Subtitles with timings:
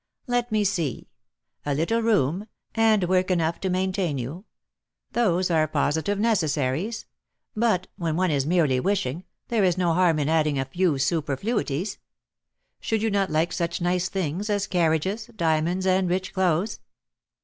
[0.25, 1.09] "Let me see:
[1.63, 4.45] a little room, and work enough to maintain you,
[5.11, 7.05] those are positive necessaries;
[7.55, 11.99] but, when one is merely wishing, there is no harm in adding a few superfluities.
[12.79, 16.79] Should you not like such nice things as carriages, diamonds, and rich clothes?"